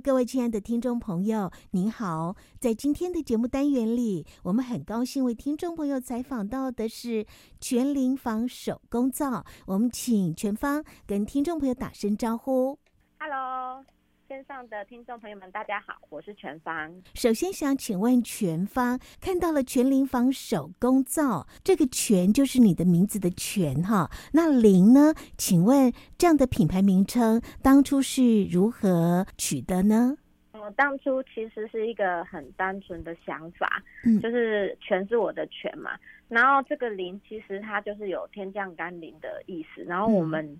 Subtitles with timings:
[0.00, 2.34] 各位亲爱的听众朋友，您好。
[2.58, 7.26] 在今天的节目单元里，我们很高兴为听众朋友采访到的是
[7.60, 9.44] 全龄房手工皂。
[9.66, 12.78] 我们请全芳跟听众朋友打声招呼。
[13.18, 13.84] Hello。
[14.30, 16.88] 线上的听众朋友们，大家好，我是全芳。
[17.14, 24.08] 首先想请问全芳，看到了全林房手工皂，这个“全”就是你的名字的“全”哈。
[24.32, 25.12] 那“林”呢？
[25.36, 30.16] 请问这样的品牌名称当初是如何取得呢？
[30.52, 35.98] 我，当初其实是一个很单纯的想法，嗯，就是“全”是我的“全”嘛。
[36.28, 39.82] 然后这个“林”其实它就是有天降甘霖的意思。
[39.82, 40.56] 然后我们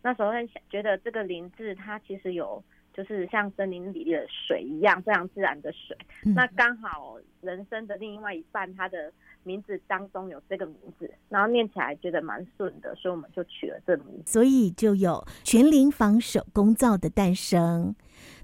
[0.00, 2.64] 那时候会想，觉得这个“林”字它其实有。
[3.02, 5.96] 就是像森林里的水一样，非常自然的水。
[6.26, 9.10] 嗯、那刚好人生的另外一半，他的
[9.42, 14.30] 名字当中有这个名字，然后念起来觉得蛮顺的，所以我们就取了这个名字。
[14.30, 17.94] 所以就有全林房手工皂的诞生。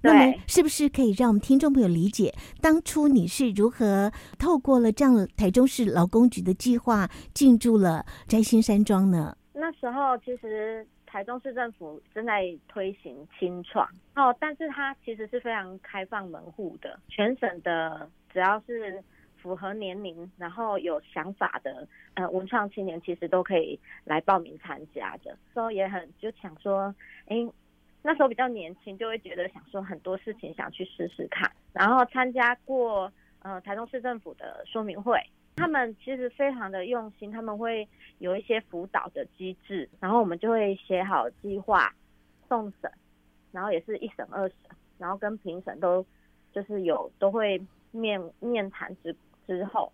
[0.02, 9.36] 那么是不是可以让我们听众朋友理解，当初你是如何透过了这样台中市劳工局的计划进驻了摘星山庄呢？
[9.52, 10.86] 那时候其实。
[11.17, 19.03] 台中市政府正在推行青创哦，但是它其实是非常开放门户的，全省的只要是
[19.39, 25.34] 符合年龄，然后有想法的呃文创青年，其实都可以来报名参加的。
[25.55, 26.95] 所以也很就想说，
[27.28, 27.36] 哎，
[28.03, 35.19] 那时候比较年轻，就会觉得想说很多事情想去试试看，然后参加过呃台中市政府的说明会。
[35.56, 41.92] 他们其实非常的用心，他们会有一些辅导的机制，然后我们就会写好计划
[42.46, 42.90] 送审，
[43.52, 44.56] 然后也是一审二审，
[44.98, 46.04] 然后跟评审都
[46.52, 49.16] 就是有都会面面谈之
[49.46, 49.90] 之后，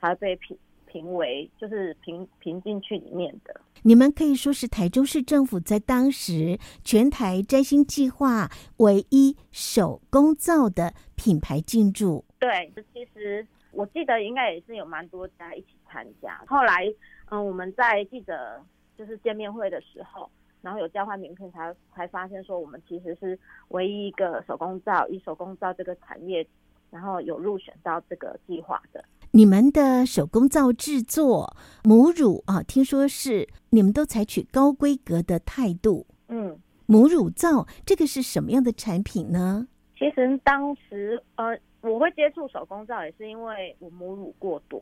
[0.00, 3.58] 才会被评评为就是评评进去里面的。
[3.82, 12.22] 你们可以说是台中市政府在当时全台摘星计划唯一手工造的品牌进驻。
[12.38, 13.46] 对，其实。
[13.76, 16.42] 我记得应该也是有蛮多家一起参加。
[16.46, 16.90] 后来，
[17.30, 18.58] 嗯，我们在记者
[18.96, 20.30] 就是见面会的时候，
[20.62, 23.38] 然后有交换名片才，才才发现说我们其实是
[23.68, 26.46] 唯一一个手工皂以手工皂这个产业，
[26.90, 29.04] 然后有入选到这个计划的。
[29.32, 31.54] 你们的手工皂制作
[31.84, 36.06] 母乳啊，听说是你们都采取高规格的态度。
[36.28, 39.68] 嗯，母乳皂这个是什么样的产品呢？
[39.98, 41.58] 其实当时呃。
[41.90, 44.78] 我会接触手工皂也是因为我母乳过多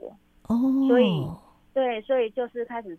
[0.49, 0.89] 哦，oh.
[0.89, 1.27] 所以
[1.73, 2.99] 对，所以就是开始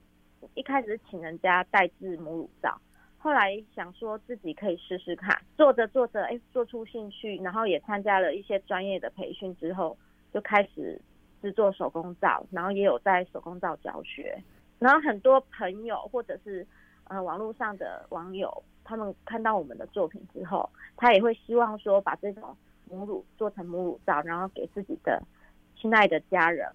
[0.54, 2.80] 一开始请人家代制母乳皂，
[3.18, 9.98] 后来想说自己可以试试看，做着做着，哎，做出兴趣，然后也参加了一些专业的培训之后，
[10.34, 11.02] 就开始
[11.42, 14.38] 制作手工皂，然后也有在手工皂教学，
[14.78, 16.66] 然后很多朋友或者是
[17.06, 22.56] 呃网络上的网友，他们看到我们的作品之后，他也会希望说把这种。
[22.90, 25.22] 母乳做成母乳皂，然后给自己的
[25.76, 26.68] 亲爱的家人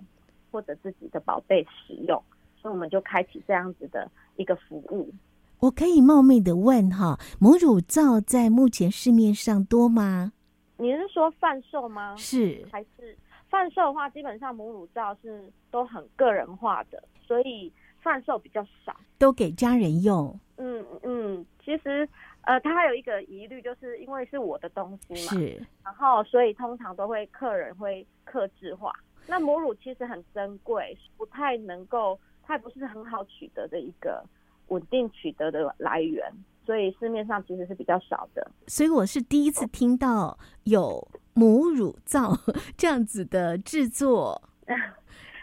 [0.51, 2.23] 或者自己的宝贝使用，
[2.57, 5.13] 所以我们就开启这样子的一个服务。
[5.61, 10.33] 我可以冒昧的问哈，母乳皂在目前市面上多吗？
[10.77, 12.17] 你是说贩售吗？
[12.17, 13.17] 是，还是
[13.49, 20.39] 贩售的话，基本上母乳皂是都很个人化的，所以贩售比较少，都给家人用。
[20.57, 22.09] 嗯嗯，其实。
[22.43, 28.93] 呃，他还有一个疑虑，就是因为是我的东西嘛，是，然后所以通常都会客人会克制化。
[29.27, 34.25] 那母乳其实很珍贵，不太能够，它也不是很好取得的一个
[34.69, 36.33] 稳定取得的来源，
[36.65, 38.51] 所以市面上其实是比较少的。
[38.67, 42.33] 所以我是第一次听到有母乳皂
[42.77, 44.43] 这样子的制作，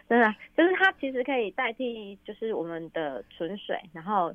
[0.09, 4.33] 真的，就是它其实可以代替，就是我们的纯水，然后。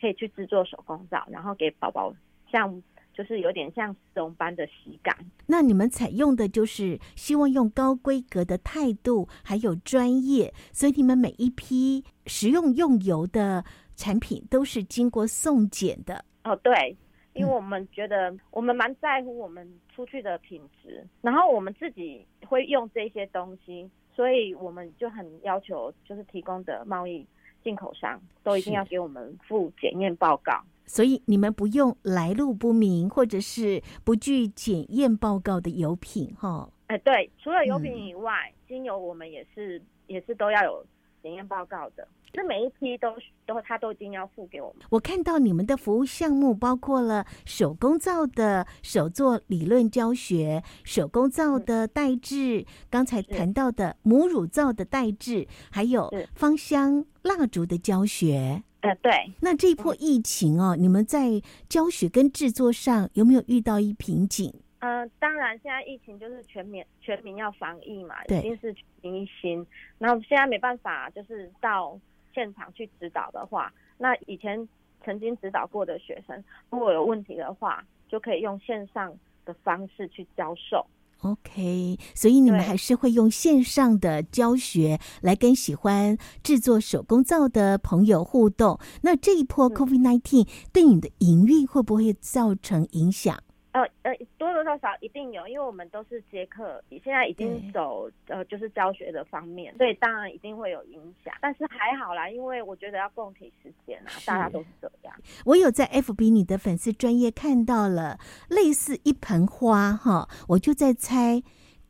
[0.00, 2.14] 可以去制作手工皂，然后给宝宝
[2.50, 2.82] 像
[3.14, 5.16] 就是有点像丝绒般的洗感。
[5.46, 13.64] 那你们采用的就是希望用高规格的态度，还有专业，所以你们每一批食用用油的
[13.94, 16.24] 产品都是经过送检的。
[16.44, 16.96] 哦，对，
[17.32, 27.26] 因为我们觉得我们蛮在乎我们出去的品质，嗯、然后我们自己会用这些东西，所以我们就很要求就是提供的贸易。
[27.66, 36.70] 进口商都一定要给我们附检验报告，所以你们不用来路不明或者是不具检验报告的油品，哈。
[36.86, 40.86] 哎，对，除了油品以外，嗯、精油我们也是也是都要有
[41.20, 42.06] 检验报告的。
[42.36, 43.16] 这每一批都
[43.46, 44.86] 都他都已经要付给我们。
[44.90, 58.62] 我看到你们的服务项目包括了手工皂的手作理论教学，手工皂的代制，刚才谈到的母乳皂的代制，还有芳香蜡烛的教学。
[58.82, 59.10] 呃，对。
[59.40, 61.40] 那这一波疫情哦，你们在
[61.70, 64.52] 教学跟制作上有没有遇到一瓶颈？
[64.80, 69.66] 呃，当然，现在疫情就是全民全民要防疫嘛，对，一定是全民一心。
[69.98, 71.98] 然后现在没办法，就是到
[72.36, 74.68] 现场去指导的话，那以前
[75.02, 79.10] 曾经指导过的学生，如果有问题的话，就可以用线上
[79.46, 80.84] 的方式去教授。
[81.22, 88.78] OK，所以你们还是会用线上的教学来跟喜欢制作手工皂的朋友互动。
[89.00, 93.42] 那这一波 COVID-19 对你的营运会不会造成影响？
[93.76, 101.34] 呃呃，多多少少一定有，因为我们都是接客，现在已经走呃就是教学的方面，所以当然一定会有影响。
[101.42, 105.14] 但是还好啦，因为我觉得要共体时间啊，大家都是这样。
[105.44, 108.18] 我有在 FB 你的粉丝专业看到了
[108.48, 111.42] 类似一盆花哈，我就在猜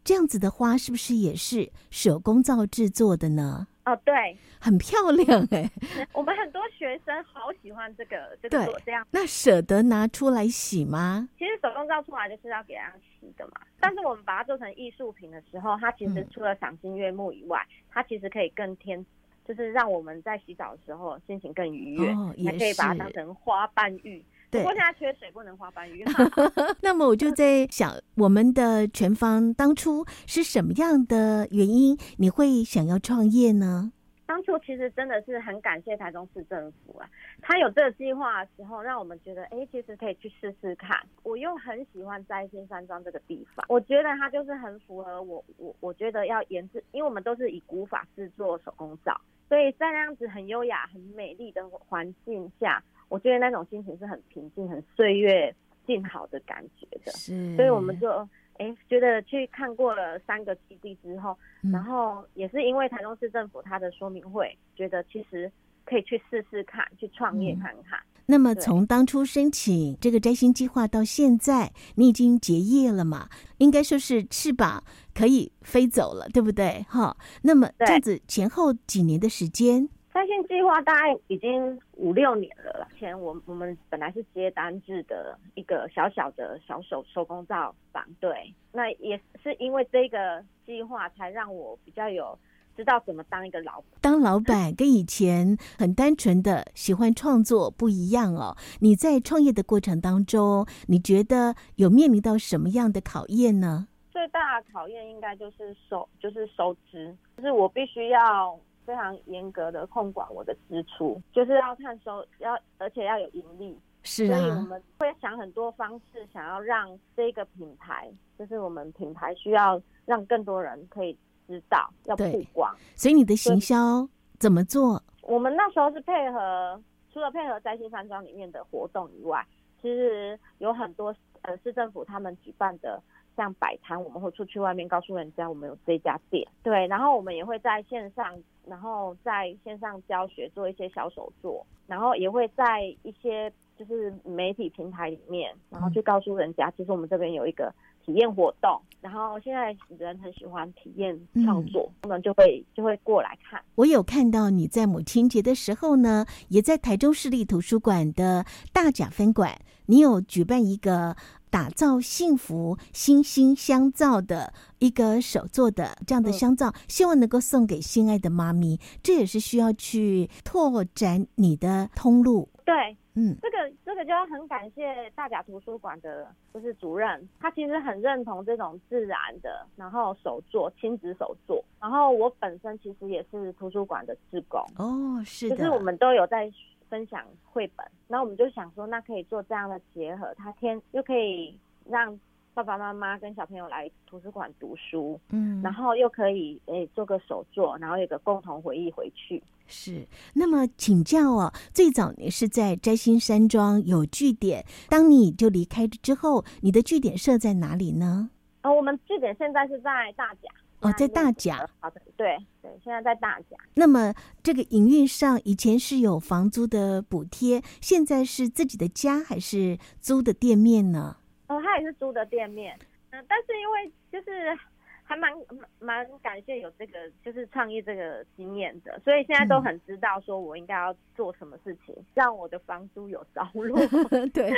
[0.03, 3.69] 这样子的花是不是也是手工皂制作的呢？
[3.85, 5.70] 哦，对，很漂亮哎、欸。
[6.12, 11.28] 我们很多学生好喜欢这个这个做这样，那舍得拿出来洗吗？
[11.38, 13.52] 其实手工皂出来就是要给它洗的嘛。
[13.78, 19.06] 但是我们把它做成艺术品的时候，它其实除了赏心悦目以外，嗯、它其实可以更添，
[19.46, 24.24] 就是让我们在洗澡的时候心情更愉悦，哦、也还可以把它当成花瓣浴。
[24.50, 26.04] 对，不过现在缺水，不能花瓣浴。
[26.82, 33.92] 那么我就在想，我们的全芳当初是什么样的原因，你会想要创业呢？
[34.26, 37.08] 当初其实真的是很感谢台中市政府啊，
[37.40, 40.99] 他有这个计划的时候，让我们觉得，哎、欸，其实可以去试试看。
[41.23, 49.19] 我又很喜欢摘星山庄这个地方，我觉得它就是很符合我，我我觉得要研制，因为我们都是以古法制作手工皂，
[49.49, 52.82] 所以在那样子很优雅、很美丽的环境下。
[53.08, 55.55] 我觉得那种心情是很平静、很岁月
[55.87, 58.28] 静好的感觉的，是，所以我们就
[58.58, 65.50] 哎、欸、觉得去看过了三个基地之后，嗯、然后也是因为台中市政府他的说明会，觉得其实
[65.85, 67.99] 可以去试试看，去创业看看。
[67.99, 73.29] 嗯、那么从当初申请这个摘星计划到现在，你已经结业了嘛？
[73.58, 74.82] 应该说是翅膀
[75.14, 76.85] 可以飞走了，对不对？
[76.88, 79.88] 哈，那么这样子前后几年的时间。
[80.16, 82.88] 摘星计划大概已经五六年了。
[82.98, 92.38] 前我我们本来是接单制的一个小小的小手手工皂坊，对，那也是因为这个计划才让我比较有
[92.74, 93.84] 知道怎么当一个老板。
[94.00, 98.56] 当老板跟以前很单纯的喜欢创作不一样哦。
[98.80, 103.86] 你在创业的过程当中，你觉得有面临到什么样的考验呢？
[104.10, 108.58] 最大的考验应该就是收，就是收支，就是我必须要。
[108.87, 113.77] 非常严格的控管我的支出，就是要看收，要而且要有盈利。
[114.03, 121.19] 是啊，所以我们会想很多方式，想要让这个品牌，就是我们品牌需要让更多人可以
[121.49, 122.73] 知道，要曝光。
[122.94, 125.03] 所以你的行销怎么做？
[125.23, 126.81] 我们那时候是配合，
[127.12, 129.44] 除了配合摘星山庄里面的活动以外，
[129.83, 131.12] 其实有很多
[131.43, 133.03] 呃市政府他们举办的。
[133.37, 138.35] 像摆摊，我们会出去外面告诉人家我们有这家店，对，然后我们也会在线上，
[138.66, 147.73] 然后在线上教学做一些小手作，然后也会在一些就是媒体平台里面，然后去告诉人家，其实我们这边有一个
[148.04, 153.62] 体验活动，然后现在人很喜欢体验创作，他们就会就会过来看。
[153.76, 159.56] 我有看到你在母亲节的时候呢，也在台中市立图书馆的大甲分馆，
[159.87, 161.16] 你有举办一个。
[161.50, 168.79] 打造幸福心心相照的一个手做的这样的香皂，希望能够送给心爱的妈咪。
[169.03, 172.49] 这也是需要去拓展你的通路。
[172.65, 181.65] 对，嗯，这个这个就要很感谢大甲图书馆的，就是主任，他其实很认同这种自然的，然后手做亲子手做。
[181.81, 186.53] 然后我本身其实也是图书馆的志工哦，是的，就是我们都有在。
[186.88, 192.19] 分享绘本，然后我们就想说，那可以做这样的结合，他天又可以让
[192.55, 199.43] 爸爸妈妈跟小朋友来图书馆读书，嗯，然后又可以诶、欸、做个手作，然后有个共同回忆回去。
[199.66, 208.31] 是，那么请教哦，最早你是在摘星山庄有据点，当你就离开之后，你的据点设在哪里呢？
[208.62, 210.49] 呃，我们据点现在是在大甲。
[210.80, 211.68] 哦，在大甲。
[211.80, 213.56] 好的，对对，现在在大甲。
[213.75, 221.16] 那么这个营运上，以前是有房租的补贴，现在是自己的家还是租的店面呢？
[221.49, 222.76] 哦，他也是租的店面。
[223.11, 224.59] 嗯、呃，但是因为就是
[225.04, 225.33] 还蛮
[225.78, 233.78] 蛮感谢有这个就是创业这个经验的，所以现在都很知道说我应该要做什么事情，嗯、让我的房租有着落。
[234.35, 234.52] 对，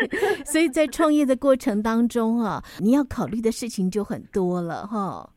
[0.44, 5.30] 所以在创业的过程当中啊，你要考虑的事情就很多了哈。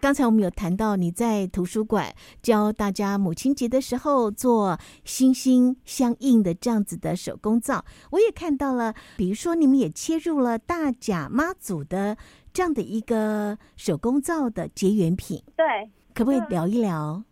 [0.00, 12.16] 刚才我们有谈到你在图书馆教大家母亲节的时候做心心相印的这样子的手工皂，我也看到了，比如说你们也切入了大甲妈祖的
[12.52, 15.66] 这样的一个手工皂的结缘品，对，
[16.14, 17.22] 可不可以聊一聊？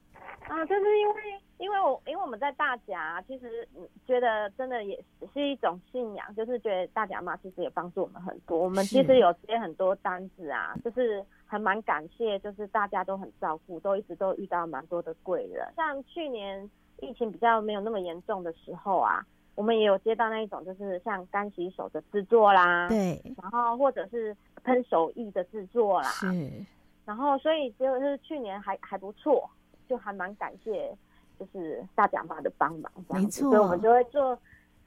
[0.49, 1.31] 啊，就是因为。
[1.62, 3.66] 因为我因为我们在大甲，其实
[4.04, 5.00] 觉得真的也
[5.33, 8.59] 是一种信仰，就是觉得大甲妈其实也帮助我们很多。
[8.59, 15.64] 我们其实有接很多单子啊，就是还蛮感谢，就是大家都很照顾，都一直都遇到蛮多的贵人。
[15.76, 26.26] 像去年疫情比较没有那么严重的时候啊，我们也有接到那一种，就是像干洗手的制作啦，对，然后或者是喷手艺的制作啦，是，
[27.04, 29.49] 然后所以就是去年还还不错，
[29.88, 30.92] 就还蛮感谢。
[31.42, 34.38] 就是大甲妈的帮忙，没错，所以我们就会做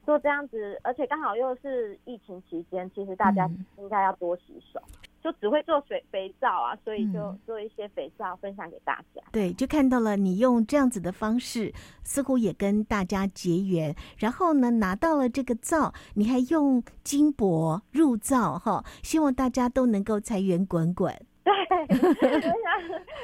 [0.04, 9.20] 做这样子，而且刚好又是疫情期间，其实大家应该要多洗手，嗯、就只会做水肥皂啊，所以就做一些肥皂分享给大家。
[9.32, 11.72] 对，就看到了你用这样子的方式，
[12.02, 21.14] 似乎也跟大家结缘，然后呢，拿到了这个皂，你还用金箔入皂哈，希望大家都能够财源滚滚。
[21.46, 22.52] 对，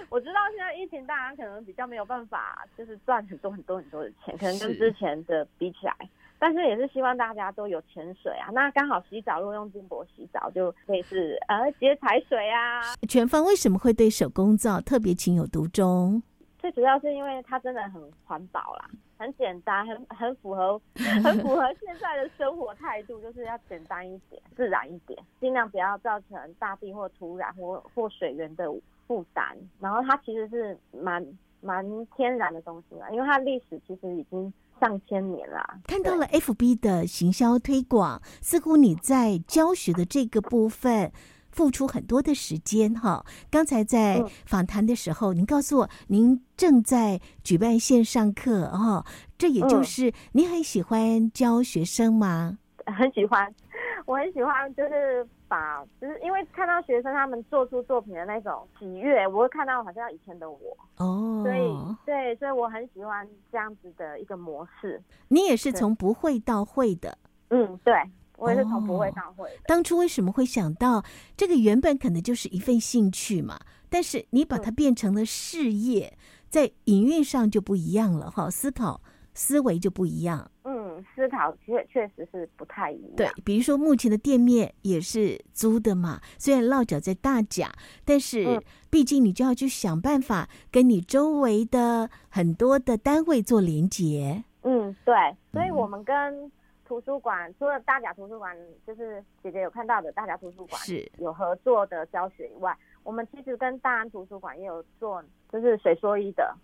[0.09, 5.95] 我知道现在疫情，大家可能比较没有办法，就是赚很多很多很多的钱，可能跟之前的比起来，
[6.39, 8.49] 但是也是希望大家都有钱水啊。
[8.53, 12.95] 那刚好洗澡，如果用金箔洗澡，就可以是呃节财水啊。
[13.09, 16.23] 全方为什么会对手工皂特别情有独钟？
[16.63, 18.89] 最主要是因为它真的很环保啦。
[19.19, 20.81] 很简单，很很符合，
[21.23, 28.65] 很符合现在的生活态度，就是要简单一点，自然一点，尽量不要造成大地或土壤或或水源的
[29.07, 29.57] 负担。
[29.79, 31.25] 然后它其实是蛮
[31.61, 31.85] 蛮
[32.17, 35.79] 天然的东西啦，因为它历史其实已经上千年啦。
[35.87, 41.13] 看到了 FB 的行销推广，似乎你在教学的这个部分。
[41.53, 43.25] 付出很多的时间哈。
[43.51, 49.05] 刚才在访谈的时候，您告诉我您正在举办线上课哦，
[49.39, 52.59] 这也就是您很喜欢教学生吗？
[52.87, 53.55] 很喜欢，
[54.07, 60.59] 我很喜欢，就是把，就是因为看到学生他们做出作品的那种喜悦，我会看到好像以前的我
[60.97, 65.01] 哦，所以对，所以我很喜欢这样子的一个模式。
[65.29, 67.17] 你也是从不会到会的，
[67.51, 67.95] 嗯，对。
[68.43, 69.55] 我也是从不会到会的。
[69.55, 71.03] 哦，当初为什么会想到
[71.35, 71.53] 这个？
[71.63, 76.19] 原本可能就是一份兴趣嘛，但是你把它变成了事业，嗯、
[76.51, 79.01] 在营运上就不一样了哈，思考
[79.33, 80.51] 思维就不一样。
[80.65, 83.13] 嗯，思考确确实是不太一样。
[83.17, 87.71] 对，比如说目前的店面也是租的嘛，虽然落脚在大甲，
[88.05, 94.43] 但是毕竟你就要去想办法跟你周围的很多的单位做连接。
[94.63, 95.15] 嗯，对，
[95.53, 96.51] 所以我们跟。
[96.93, 98.55] 图书馆除了大甲图书馆，
[98.87, 106.55] 就是姐姐有看到的大甲图书馆是有合作的教学以外，我们其实跟大安图书馆也有做，就是水说一的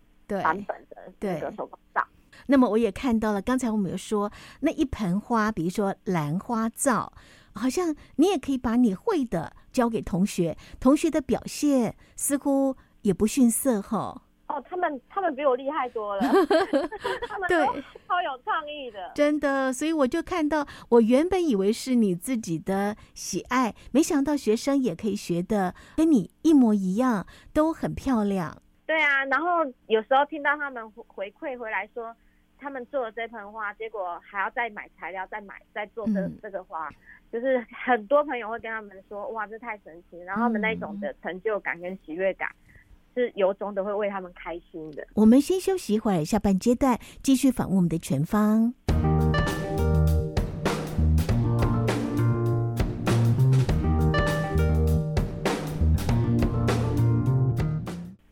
[0.43, 2.07] 版本的这个手工皂。
[2.47, 4.31] 那么我也看到了，刚才我们有说
[4.61, 7.11] 那一盆花，比如说兰花皂，
[7.55, 13.97] 好像你也可以把你会的教给同学，同学的表现似乎也不逊色哈。
[13.97, 14.23] 哦，
[14.69, 16.23] 他们他们比我厉害多了，
[17.29, 17.59] 他们对
[18.07, 19.73] 超有创意的，真的。
[19.73, 28.63] 所以我就看到，我原本以为是你自己的喜爱，没想到学生也可以学的跟你一模一样，都很漂亮。
[28.87, 32.17] 对啊，然后有时候听到他们回馈回来说，
[32.59, 36.95] 他们做了这盆花，结果还要再买材料，再买再做这这个花，嗯，
[37.31, 42.49] 就是很多朋友会跟他们说，哇，这太神奇，然后他们那种的成就感跟喜悦感。
[43.19, 45.05] 是由衷的会为他们开心的。
[45.15, 48.73] 我们先休息一会儿，下半阶段继续访问我们的全方。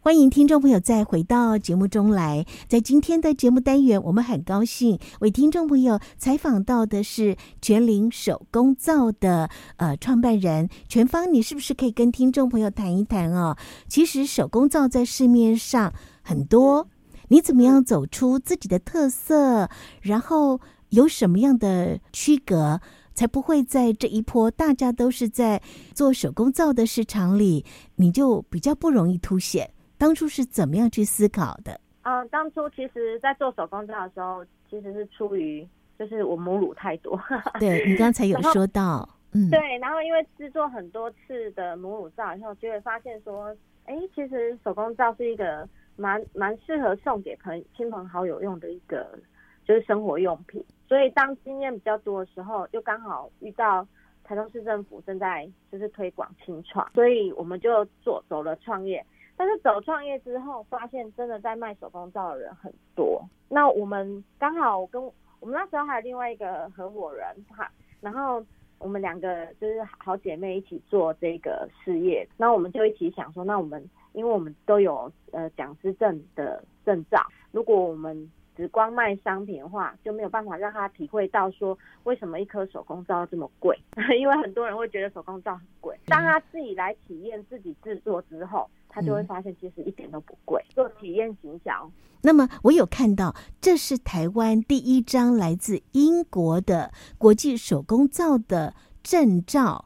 [0.07, 2.47] 欢迎听众朋友再回到节目中来。
[2.69, 11.35] 在今天的节目单元，我们很高兴为听众朋友采访到的是全龄手工皂的呃创办人全芳。
[11.35, 13.57] 你是不是可以跟听众朋友谈一谈哦？
[13.89, 16.87] 其实手工皂在市面上很多，
[17.27, 19.69] 你怎么样走出自己的特色？
[20.03, 20.61] 然后
[20.91, 22.81] 有什么样的区隔，
[23.13, 25.61] 才不会在这一波大家都是在
[25.93, 27.65] 做手工皂的市场里，
[27.97, 29.73] 你就比较不容易凸显？
[29.99, 31.73] 当初是怎么样去思考的？
[32.03, 35.67] 嗯、呃，当初其实，在做手工皂的时候，其实是出于
[35.99, 37.19] 就是我母乳太多。
[37.59, 49.19] 对，你刚才有说到， 嗯，对，然后因为制作很多次的母乳皂以后，就会发现说，哎，其实手工皂是一个蛮蛮适合送给朋亲朋好友用的一个
[49.65, 50.65] 就是生活用品。
[50.87, 53.85] 所以当经验比较多的时候，又刚好遇到
[54.23, 59.05] 台中市政府正在就是推广清创，所以我们就做走了创业。
[59.37, 63.23] 但是走创业之后，发现真的在卖手工皂的人很多。
[63.49, 65.03] 那我们刚好跟
[65.41, 68.45] 我们那时候还有另外一个合伙人，哈，然后
[68.79, 72.27] 我们两个就是好姐妹一起做这个事业。
[72.37, 77.21] 那我们就一起想说，那我们因为我们都有呃讲师证的证照，
[77.53, 83.79] 如果我们只光卖商品的话，就没有办法让他体会到说为什么一颗手工皂这么贵。
[84.19, 88.69] 因为很多人会觉得手工皂很贵，当他自己来体验自己制作之后。
[88.89, 90.65] 他就会发现，其实一点都不贵。
[90.75, 91.93] 做体验行销。
[92.23, 99.85] 那么，我有看到，这是台湾第一张来自英国的国际手工皂的证照。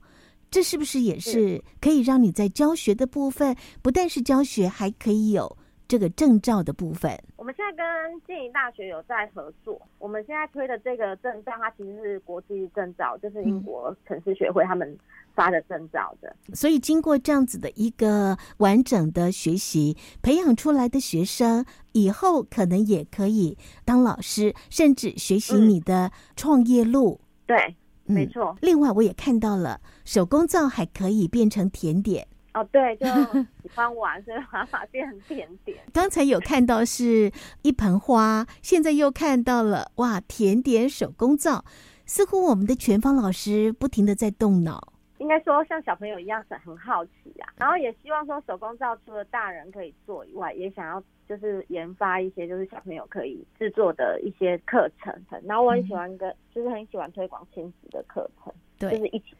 [0.48, 5.56] 这是不是也是可以让你在教学的部分，不但是教学，还可以有
[5.90, 7.10] 这个证照的部分？
[7.36, 9.82] 我们现在跟静宜大学有在合作。
[9.98, 14.96] 我们现在推的这个证照，它其实是国际证照，就是英国城市学会他们。
[15.32, 27.20] 发的证照的，所以经过这样子的一个完整的学习，培养出来的学生以后可能也可以当老师，甚至学习你的创业路。
[27.22, 28.58] 嗯、对，没错、嗯。
[28.60, 32.26] 另外，我也看到了手工皂还可以变成甜点。
[32.52, 33.06] 哦，对，就
[33.62, 35.78] 喜欢玩，所以把它变成甜点。
[35.92, 37.30] 刚才有看到是
[37.62, 41.64] 一盆花，现在又看到了哇，甜点手工皂，
[42.06, 44.92] 似乎我们的全芳老师不停的在动脑。
[45.18, 55.14] 应该说，像小朋友一样是很好奇啊，然后也希望说手工皂除了大人可以做以外，也想要就是研发一些就是小朋友可以制作的一些课程。
[55.44, 59.38] 然后我很喜欢跟，就是很喜欢推广亲子的课程，对，就是一起做。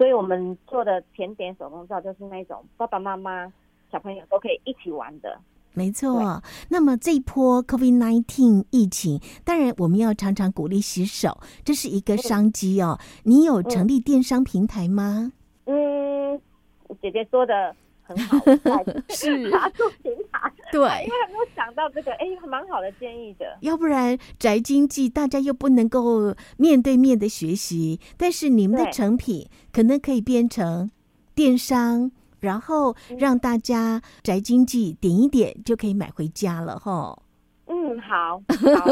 [0.00, 3.52] 所以我们做的甜点手工皂就是那种爸爸妈妈、
[3.92, 5.38] 小朋友都可以一起玩的。
[5.74, 12.98] 没错，那么这一波 COVID-19 疫情，当然我们要常常鼓励洗手，这是一个商机哦。
[13.24, 15.32] 你有成立电商平台吗？
[15.66, 16.40] 嗯，
[17.02, 17.76] 姐姐说的
[18.10, 23.56] 很好， 是茶树平台，对， 因为还没有想到这个，哎，蛮好的建议的。
[23.60, 30.90] 要不然宅经济，大家又不能够面对面的学习，但是你们的成品可能可以变成
[31.34, 32.10] 电商。
[32.40, 37.14] 然后让大家宅经济点一点就可以买回家了哈。
[37.90, 38.40] 嗯，好，
[38.78, 38.86] 好，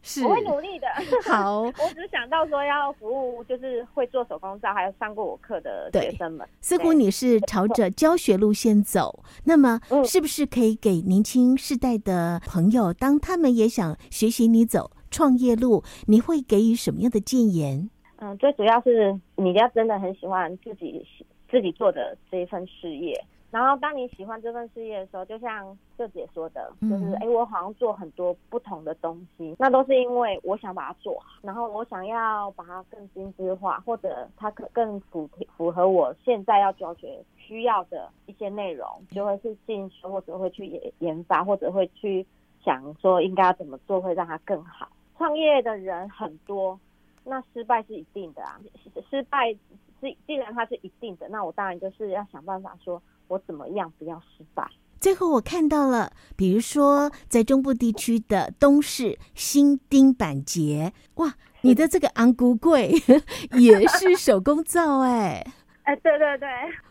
[0.00, 0.86] 是，我会努力的。
[1.24, 6.46] 好， 我只是想到说要服务，就是会做手工皂，还有上过我课的学生们。
[6.60, 17.90] 似乎你是朝着教学路线走，那么是不是可以给年轻世代的朋友，当他们也想学习你走创业路，你会给予什么样的建言？
[18.20, 21.04] 嗯，最主要是你要真的很喜欢自己。
[21.50, 23.18] 自己做的这一份事业，
[23.50, 42.26] 然后当你喜欢这份事业的时候，就像这姐说的，就是哎，我好像做很多不同的东西，那都是因为我想把它做好，然后我想要把它更精致化，或者它可更符符合我现在要教学需要的一些内容，就会去进修，或者会去研研发，或者会去
[42.62, 44.86] 想说应该要怎么做会让它更好。
[45.16, 46.78] 创业的人很多，
[47.24, 48.60] 那失败是一定的啊，
[49.08, 49.56] 失败。
[50.00, 54.66] 既既然它是一定的，那我当然就是要想办法，说我怎么样不要失败。
[55.00, 62.92] 最后我看到了，比如说在中部地区的东市新丁板节，哇，你的这个昂古柜
[63.58, 65.44] 也是手工皂哎，
[65.84, 66.48] 哎，对对对，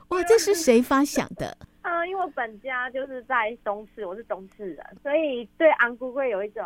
[0.09, 1.57] 哇，这是谁发想的？
[1.81, 6.63] 嗯、 呃，因为我本家就是在东市，我是东市人，所以对昂古柜有一种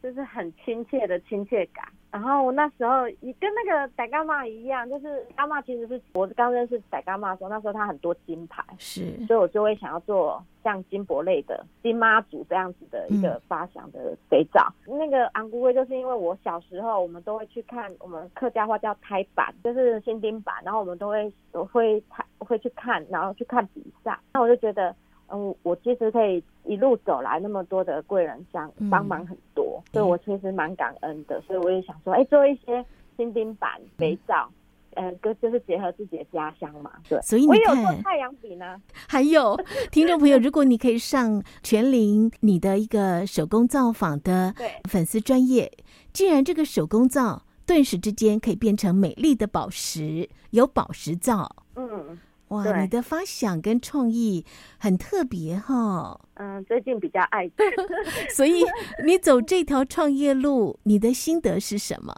[0.00, 1.84] 就是很亲切的亲切感。
[2.14, 14.72] 然后我那时候也跟那个傣干妈一样，就是干妈其实是我刚认识傣干妈的时候，那时候她很多金牌，是，所以我就会想要做像金箔类的金妈祖这样子的一个发祥的肥皂。
[14.86, 22.00] 嗯、那个红龟粿就是因为我小时候我们都会去看，我们客家话叫胎板，就是新丁板，然后我们都会我会
[22.38, 24.94] 会去看，然后去看比赛，那我就觉得。
[25.34, 31.42] 嗯，我其实可以一路走来，那么多的贵人相帮忙很多，嗯、所以我其实蛮感恩的。
[31.42, 32.84] 所以我也想说，哎，做一些
[33.16, 34.48] 新丁版肥皂，
[34.94, 36.92] 嗯、呃，跟就是结合自己的家乡嘛。
[37.08, 38.80] 对，所以你看，我有做太阳饼呢。
[39.08, 44.54] 还有听众朋友，如果你可以上全林你的一个手工造坊的
[44.88, 45.72] 粉丝专业，
[46.12, 52.16] 既然这个手工皂顿时之间可以变成美丽的宝石，有宝石皂，嗯。
[52.54, 54.44] 哇，你的发想跟创意
[54.78, 56.20] 很特别哈、哦。
[56.34, 57.54] 嗯，最近比较爱吃，
[58.34, 58.64] 所以
[59.04, 62.14] 你走这条创业路，你的心得是什么？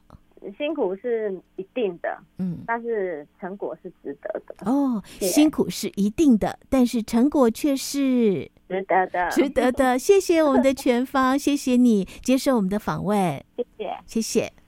[0.57, 4.71] 辛苦是一定的，嗯，但是成果是值得的。
[4.71, 9.99] 哦，辛苦是一定的，但是成果却是值得的，值得的。
[9.99, 13.97] 谢谢我们的全方，谢谢你接受我们的访问，谢谢。
[14.07, 14.66] 谢谢。